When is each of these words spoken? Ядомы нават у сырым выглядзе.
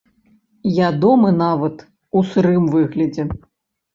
Ядомы 0.89 1.29
нават 1.41 1.75
у 2.19 2.23
сырым 2.31 2.65
выглядзе. 2.77 3.23